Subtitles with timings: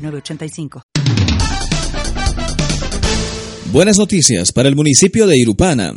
[0.00, 0.82] 906985.
[3.72, 5.94] Buenas noticias para el municipio de Irupana.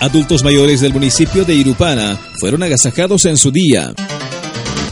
[0.00, 3.94] Adultos mayores del municipio de Irupana fueron agasajados en su día.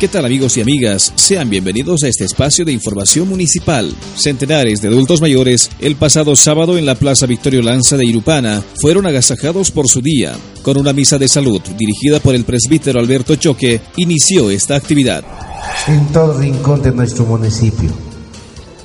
[0.01, 1.13] ¿Qué tal amigos y amigas?
[1.15, 3.95] Sean bienvenidos a este espacio de información municipal.
[4.15, 9.05] Centenares de adultos mayores el pasado sábado en la Plaza Victorio Lanza de Irupana fueron
[9.05, 10.33] agasajados por su día.
[10.63, 15.50] Con una misa de salud dirigida por el presbítero Alberto Choque, inició esta actividad.
[15.87, 17.91] En todo rincón de nuestro municipio,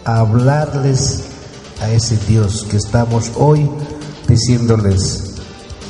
[0.06, 1.26] hablarles
[1.82, 3.70] a ese Dios que estamos hoy
[4.28, 5.36] diciéndoles,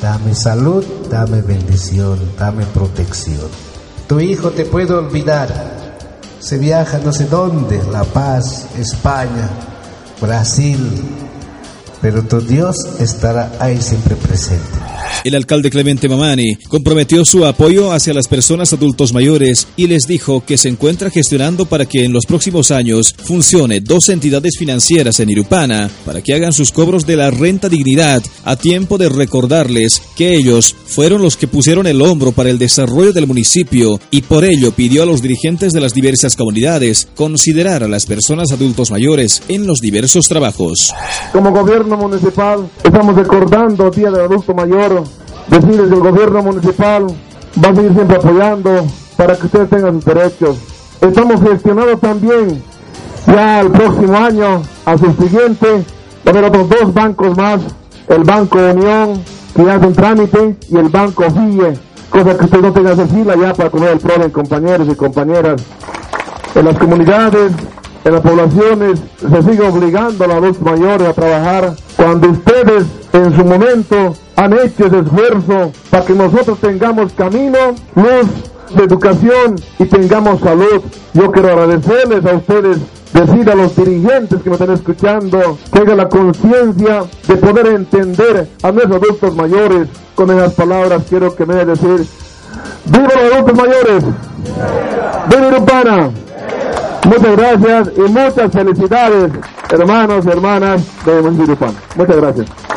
[0.02, 3.50] dame salud, dame bendición, dame protección.
[4.08, 5.75] Tu hijo te puede olvidar.
[6.39, 9.50] Se viaja no sé dónde, La Paz, España,
[10.19, 11.03] Brasil,
[12.02, 14.84] pero tu Dios estará ahí siempre presente.
[15.23, 20.44] El alcalde Clemente Mamani comprometió su apoyo hacia las personas adultos mayores y les dijo
[20.45, 25.30] que se encuentra gestionando para que en los próximos años funcione dos entidades financieras en
[25.30, 30.36] Irupana para que hagan sus cobros de la renta dignidad a tiempo de recordarles que
[30.36, 34.72] ellos fueron los que pusieron el hombro para el desarrollo del municipio y por ello
[34.72, 39.67] pidió a los dirigentes de las diversas comunidades considerar a las personas adultos mayores en
[39.67, 40.94] los diversos trabajos.
[41.31, 45.03] Como gobierno municipal estamos recordando Día del Adulto Mayor
[45.47, 47.08] decirles que el gobierno municipal
[47.63, 50.58] va a seguir siempre apoyando para que ustedes tengan sus derechos.
[51.02, 52.61] Estamos gestionando también
[53.28, 55.67] ya el próximo año, a su siguiente,
[56.25, 57.61] va a haber otros dos bancos más,
[58.08, 59.23] el Banco Unión,
[59.64, 61.74] hace un trámite, y el Banco FIE,
[62.09, 65.62] cosa que ustedes no tengan que fila ya para comer el problema, compañeros y compañeras.
[66.53, 67.52] En las comunidades,
[68.03, 73.35] en las poblaciones, se sigue obligando a los adultos mayores a trabajar cuando ustedes en
[73.35, 77.58] su momento han hecho ese esfuerzo para que nosotros tengamos camino,
[77.96, 78.28] luz,
[78.75, 80.81] de educación y tengamos salud.
[81.13, 82.78] Yo quiero agradecerles a ustedes,
[83.16, 88.50] decir a los dirigentes que me están escuchando, que hagan la conciencia de poder entender
[88.62, 89.88] a nuestros adultos mayores.
[90.16, 92.06] Con esas palabras quiero que me decir,
[92.86, 94.03] ¡Viva los adultos mayores!
[95.30, 96.09] ¡Viva Irupana!
[97.06, 99.32] Muchas gracias y muchas felicidades,
[99.70, 101.74] hermanos y hermanas de Irupana.
[101.96, 102.75] Muchas gracias.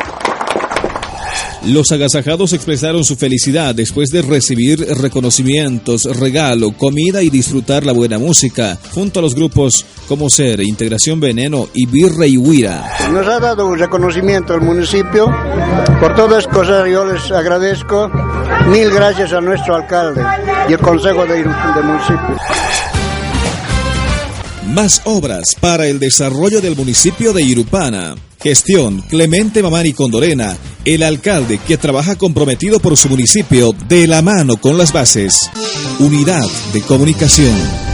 [1.65, 8.17] Los agasajados expresaron su felicidad después de recibir reconocimientos, regalo, comida y disfrutar la buena
[8.17, 12.89] música, junto a los grupos como Ser, Integración Veneno y Birre y Huira.
[13.11, 15.27] Nos ha dado un reconocimiento al municipio.
[15.99, 18.09] Por todas cosas yo les agradezco.
[18.67, 20.23] Mil gracias a nuestro alcalde
[20.69, 22.37] y el Consejo de, de Municipio.
[24.67, 28.15] Más obras para el desarrollo del municipio de Irupana.
[28.41, 30.55] Gestión Clemente Mamani Condorena,
[30.85, 35.49] el alcalde que trabaja comprometido por su municipio de la mano con las bases.
[35.99, 37.88] Unidad de comunicación.